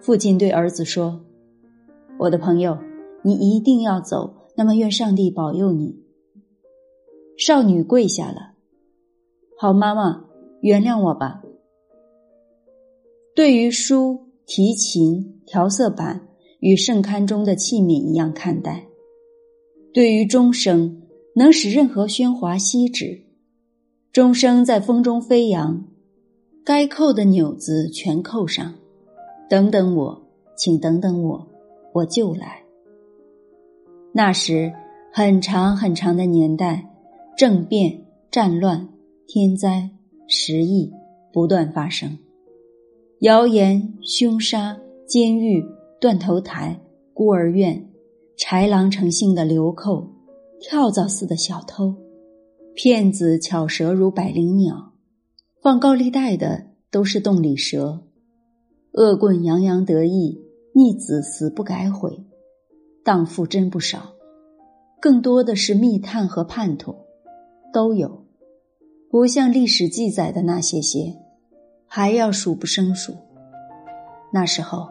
[0.01, 1.20] 父亲对儿子说
[2.20, 2.79] ：“我的朋友，
[3.23, 5.99] 你一定要走，那么愿上帝保佑你。”
[7.38, 8.53] 少女跪下了。
[9.59, 10.25] 好，妈妈，
[10.61, 11.42] 原谅我吧。
[13.35, 16.29] 对于书、提琴、调色板
[16.61, 18.89] 与圣龛中的器皿一样看待。
[19.92, 21.03] 对于钟声，
[21.35, 23.20] 能使任何喧哗息止。
[24.12, 25.85] 钟声在风中飞扬，
[26.64, 28.72] 该扣的钮子全扣上。
[29.48, 30.22] 等等我，
[30.57, 31.44] 请等等我，
[31.92, 32.62] 我就来。
[34.12, 34.72] 那时，
[35.12, 36.88] 很长很长的年代，
[37.37, 38.88] 政变、战乱、
[39.26, 39.90] 天灾、
[40.29, 40.92] 时疫
[41.33, 42.16] 不断发生，
[43.22, 45.64] 谣言、凶杀、监狱、
[46.00, 46.79] 断头台、
[47.12, 47.89] 孤儿院。
[48.40, 50.09] 豺狼成性的流寇，
[50.61, 51.94] 跳蚤似的小偷，
[52.74, 54.94] 骗子巧舌如百灵鸟，
[55.61, 58.03] 放高利贷的都是洞里蛇，
[58.94, 60.40] 恶棍洋洋得意，
[60.74, 62.24] 逆子死不改悔，
[63.05, 64.14] 荡妇真不少，
[65.03, 66.96] 更多的是密探和叛徒，
[67.74, 68.24] 都有，
[69.11, 71.14] 不像历史记载的那些些，
[71.87, 73.14] 还要数不胜数。
[74.33, 74.88] 那时候，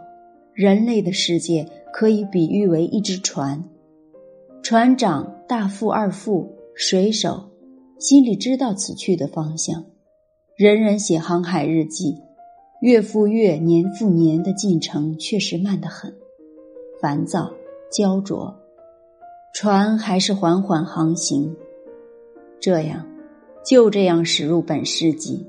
[0.53, 1.67] 人类的世界。
[1.91, 3.63] 可以比喻为一只船，
[4.61, 7.49] 船长、大副、二副、水手，
[7.97, 9.83] 心里知道此去的方向。
[10.55, 12.15] 人人写航海日记，
[12.79, 16.15] 月复月、年复年的进程确实慢得很，
[17.01, 17.51] 烦躁、
[17.91, 18.55] 焦灼。
[19.53, 21.53] 船还是缓缓航行，
[22.61, 23.05] 这样，
[23.65, 25.43] 就这样驶入本世纪，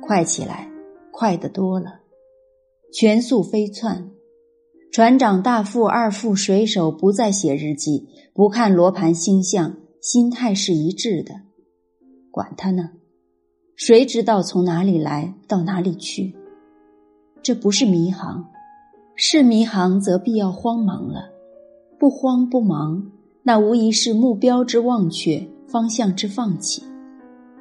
[0.00, 0.68] 快起来，
[1.12, 2.00] 快得多了，
[2.96, 4.08] 全速飞窜。
[4.92, 11.34] 船长、大副、二副、水手不再写日记，不看罗盘星象，心态是一致的。
[12.30, 12.90] 管他呢，
[13.74, 16.36] 谁知道从哪里来到哪里去？
[17.42, 18.48] 这不是迷航，
[19.16, 21.32] 是迷航则必要慌忙了。
[21.98, 23.10] 不慌不忙，
[23.42, 26.84] 那无疑是目标之忘却，方向之放弃。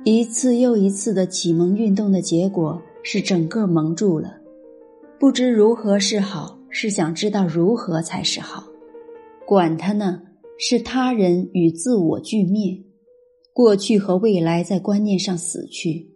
[0.03, 4.38] 一次又一次的启蒙运动的结果是整个蒙住了，
[5.24, 6.59] 不知如何是好。
[6.69, 8.65] 是想知道如何才是好，
[9.45, 10.21] 管他呢！
[10.57, 12.78] 是他人与自我俱灭，
[13.53, 16.09] 过去和未来在观念上死去，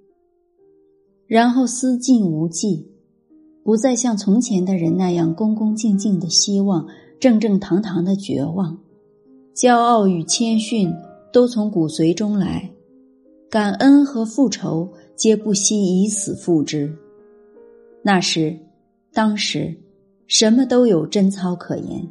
[1.26, 2.92] 然后思尽无际，
[3.64, 6.86] 不再像从前的人那样恭恭敬敬的希望，
[7.18, 8.78] 正正堂堂的绝望，
[9.56, 10.94] 骄傲与谦逊
[11.32, 12.70] 都从骨髓中来，
[13.50, 16.94] 感恩和复仇皆不惜以死付之。
[18.02, 18.58] 那时，
[19.18, 19.76] 当时。
[20.28, 22.06] 什么都有贞操可言。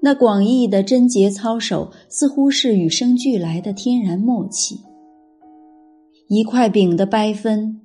[0.00, 4.78] 那广义的贞洁操守，似乎是与生俱来的天然默契。
[6.28, 7.80] 一块饼的掰分，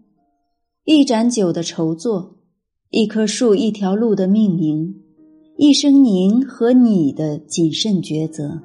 [0.85, 2.37] 一盏酒的筹作，
[2.91, 4.93] 一棵树、一条路的命名，
[5.57, 8.61] 一声您和你的谨慎抉择，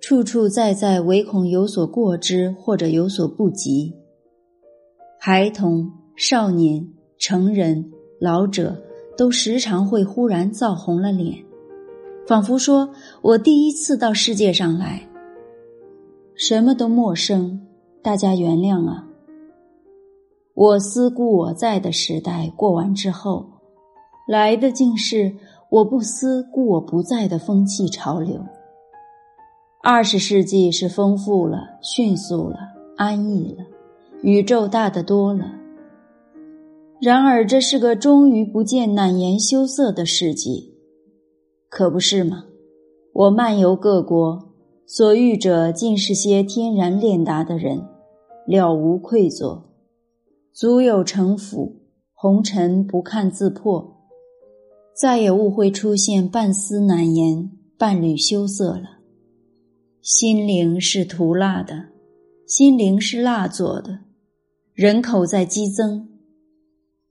[0.00, 3.92] 处处在在唯恐有所过之或者有所不及。
[5.20, 6.88] 孩童、少年、
[7.18, 8.76] 成人、老者，
[9.16, 11.44] 都时常会忽然燥红了脸。
[12.26, 12.88] 仿佛说
[13.22, 15.06] ：“我第一次到世界上来，
[16.34, 17.60] 什么都陌生，
[18.02, 19.06] 大家原谅啊。”
[20.54, 23.46] 我思故我在的时代过完之后，
[24.26, 25.32] 来的竟是
[25.70, 28.44] 我不思故我不在的风气潮流。
[29.82, 32.56] 二十世纪是丰富了、迅速了、
[32.96, 33.64] 安逸了，
[34.22, 35.44] 宇宙大得多了。
[37.00, 40.74] 然而，这是个终于不见难言羞涩的世纪。
[41.68, 42.44] 可不是吗？
[43.12, 44.54] 我漫游各国，
[44.86, 47.82] 所遇者尽是些天然练达的人，
[48.46, 49.74] 了无愧作，
[50.52, 51.82] 足有城府，
[52.14, 53.98] 红尘不看自破，
[54.94, 58.98] 再也勿会出现半丝难言、半缕羞涩了。
[60.00, 61.88] 心灵是涂蜡的，
[62.46, 63.98] 心灵是蜡做的，
[64.72, 66.08] 人口在激增。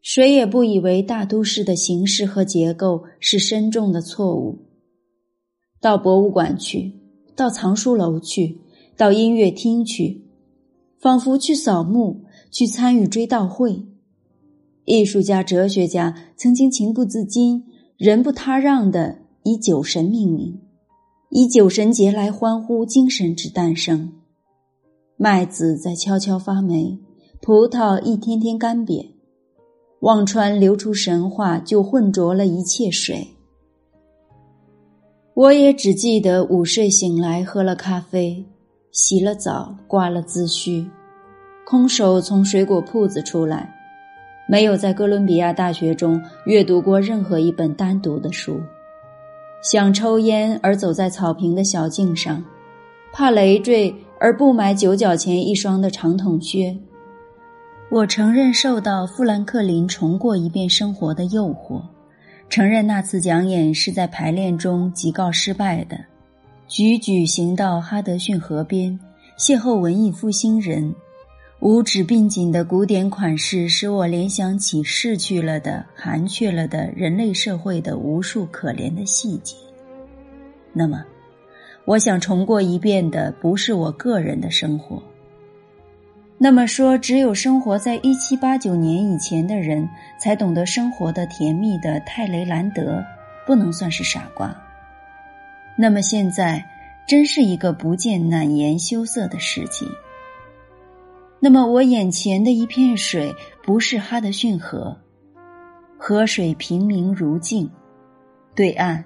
[0.06, 4.60] 谁也不以为大都市的形式和结构是深重的错误。
[5.82, 6.93] 到博物馆去，
[7.36, 8.60] 到藏书楼去，
[8.95, 10.28] 到音乐厅去，
[10.99, 13.84] 仿佛去扫墓，去参与追悼会。
[14.84, 17.64] 艺术家、哲学家曾经情不自禁、
[17.97, 20.62] 人不他让的以酒神命名，
[21.32, 24.14] 以酒神节来欢呼精神之诞生。
[25.18, 26.99] 麦子在悄悄发霉，
[27.41, 29.14] 葡萄一天天干瘪。
[30.02, 33.28] 忘川流出神话，就浑浊了一切水。
[35.34, 38.46] 我也只记得午睡醒来，喝了咖啡，
[38.91, 40.86] 洗了澡，刮了自须，
[41.66, 43.74] 空手从水果铺子出来，
[44.48, 48.62] 没有在哥伦比亚大学中阅读过任何一本单独的书，
[49.64, 52.43] 想抽烟而走在草坪的小径上，
[53.12, 56.78] 怕累赘而不买九角钱一双的长筒靴。
[57.92, 61.82] 我承认受到富兰克林重过一遍生活的诱惑，
[62.50, 65.98] 承认那次讲演是在排练中即告失败的。
[66.68, 69.00] 举举行到哈德逊河边，
[69.38, 70.94] 邂逅文艺复兴人，
[71.60, 79.56] 五指并紧的古典款式使我联想起逝去了的、寒却了的人类社会的无数可怜的细节。
[80.74, 81.06] 那么，
[81.86, 85.02] 我想重过一遍的不是我个人的生活。
[86.38, 89.88] 那么说，只有生活在一七八九年以前的人
[90.20, 93.02] 才懂得生活的甜蜜的泰雷兰德，
[93.48, 94.54] 不能算是傻瓜。
[95.78, 96.64] 那么现在，
[97.08, 99.88] 真是一个不见难言羞涩的世纪。
[101.40, 103.34] 那么我眼前的一片水，
[103.64, 104.98] 不是哈德逊河，
[105.98, 107.70] 河水平明如镜，
[108.54, 109.04] 对岸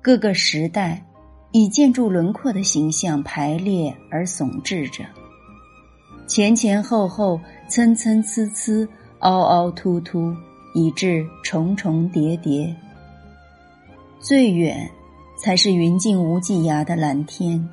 [0.00, 1.04] 各个时代
[1.52, 5.04] 以建筑轮廓的形象排列而耸峙着。
[6.30, 10.32] 前前后后，参参差差，凹凹凸凸，
[10.74, 12.72] 以致重重叠叠。
[14.20, 14.88] 最远，
[15.42, 17.68] 才是云静无际涯的蓝天。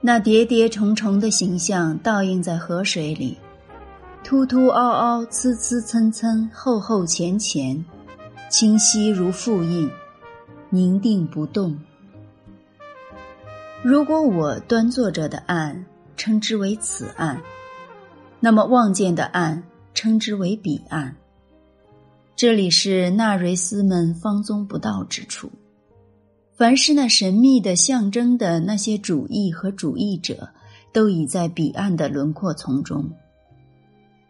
[0.00, 3.38] 那叠叠重重的形象倒映在河水里，
[4.24, 7.84] 凸凸凹凹，呲呲蹭蹭，厚厚浅浅，
[8.50, 9.88] 清晰如复印，
[10.68, 11.78] 凝定不动。
[13.84, 15.86] 如果我端坐着的岸。
[16.20, 17.40] 称之为此岸，
[18.40, 19.62] 那么望见的岸
[19.94, 21.16] 称之为彼岸。
[22.36, 25.50] 这里是纳瑞斯们方宗不到之处。
[26.52, 30.46] 凡是那神秘的象征的那些主义和主义者，
[30.92, 33.08] 都已在彼岸的轮廓丛中。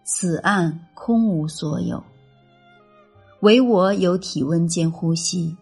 [0.05, 2.01] 此岸空无所有，
[3.41, 5.57] 唯我有体温兼呼吸。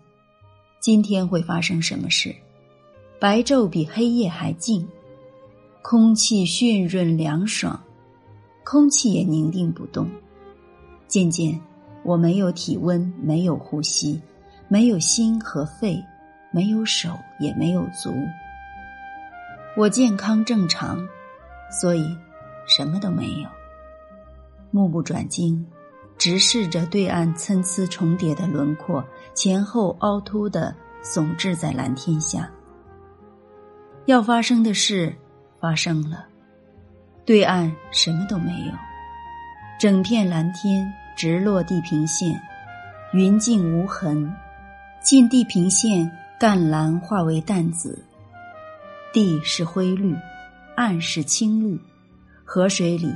[0.78, 2.36] 今天会发生什么事？
[3.18, 4.86] 白昼比黑夜还静。
[5.90, 7.82] 空气煦润凉爽，
[8.62, 10.06] 空气也凝定不动。
[11.06, 11.58] 渐渐，
[12.02, 14.20] 我没有体温，没有呼吸，
[14.68, 15.98] 没有心和肺，
[16.50, 17.08] 没有手，
[17.40, 18.12] 也没有足。
[19.78, 21.08] 我健康正常，
[21.80, 22.04] 所以
[22.66, 23.48] 什么都没有。
[24.70, 25.64] 目不转睛，
[26.18, 32.46] 直视着对岸参差重叠的轮廓，前后凹凸的耸峙在蓝天下。
[34.04, 35.16] 要发生的事。
[35.60, 36.26] 发生了，
[37.24, 38.72] 对岸什么都没有，
[39.78, 42.40] 整片蓝天直落地平线，
[43.12, 44.32] 云静无痕，
[45.02, 48.04] 近地平线，淡蓝化为淡紫，
[49.12, 50.14] 地是灰绿，
[50.76, 51.80] 岸是青绿，
[52.44, 53.12] 河水里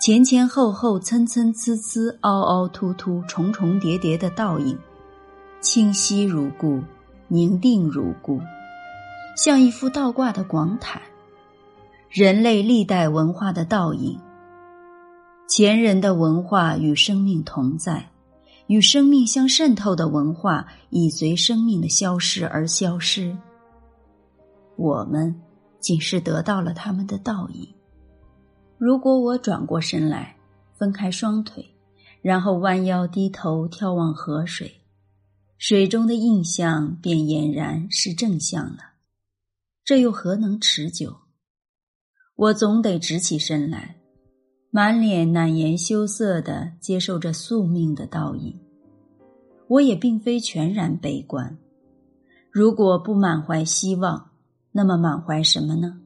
[0.00, 4.78] 前前后后、参参差差、凹凹凸凸、重重叠叠的倒影，
[5.60, 6.82] 清晰如故，
[7.28, 8.40] 宁定如故，
[9.36, 11.00] 像一幅倒挂的广毯，
[12.14, 14.20] 人类历代文化的倒影。
[15.48, 18.06] 前人的文化与生命同在。
[18.66, 23.34] 与生命相渗透的文化，已随生命的消失而消失。
[24.76, 25.34] 我们
[25.80, 27.66] 仅是得到了他们的倒影。
[28.76, 30.36] 如果我转过身来，
[30.76, 31.74] 分开双腿，
[32.20, 34.80] 然后弯腰低头眺望河水，
[35.56, 38.92] 水中的印象便俨然是正向了。
[39.84, 41.21] 这又何能持久？
[42.42, 43.94] 我总得直起身来。
[44.70, 48.58] 满脸难言羞涩的接受着宿命的倒影，
[49.68, 51.56] 我也并非全然悲观。
[52.50, 54.30] 如果不满怀希望，
[54.72, 56.00] 那么满怀什么呢？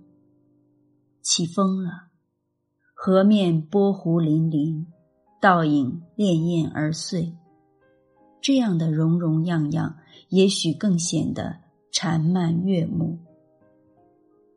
[1.23, 2.09] 起风了，
[2.93, 4.85] 河面波湖粼粼，
[5.41, 7.35] 倒影潋滟而碎。
[8.43, 9.97] 这样的融融样样，
[10.29, 11.57] 也许更显得
[11.91, 13.19] 缠漫悦目。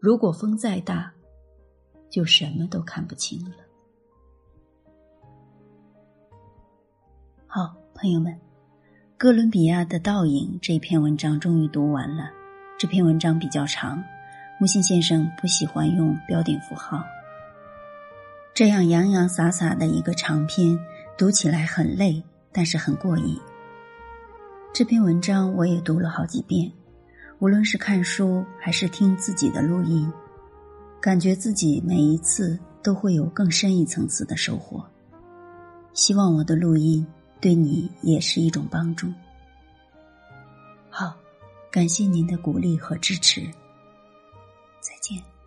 [0.01, 1.13] 如果风再大，
[2.09, 3.55] 就什么都看不清了。
[7.45, 8.39] 好，朋友们，
[9.17, 12.29] 哥伦比亚的倒影这篇文章终于读完了。
[12.77, 14.03] 这篇文章比较长，
[14.59, 17.03] 木心先生不喜欢用标点符号。
[18.53, 20.77] 这样洋洋洒洒的一个长篇，
[21.17, 23.39] 读起来很累，但是很过瘾。
[24.73, 26.71] 这篇文章我也读了好几遍，
[27.39, 30.11] 无论是看书还是听自己的录音，
[31.01, 34.85] 感觉自己每一次都会有更深一层次的收获。
[35.93, 37.05] 希望我的录音
[37.41, 39.07] 对你也是一种帮助。
[40.89, 41.15] 好
[41.71, 43.41] 感谢您的鼓励和支持。
[44.81, 45.38] 再见。